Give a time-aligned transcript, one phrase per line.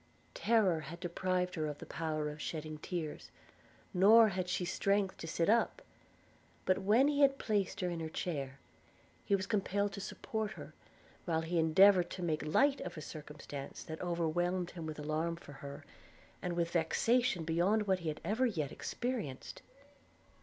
[0.33, 3.29] Terror had deprived her of the power of shedding tears;
[3.93, 5.83] nor had she strength to sit up:
[6.65, 8.57] but when he had placed her in her chair,
[9.25, 10.73] he was compelled to support her,
[11.25, 15.53] while he endeavoured to make light of a circumstance that overwhelmed him with alarm for
[15.61, 15.85] her,
[16.41, 19.61] and with vexation beyond what he had ever yet experienced.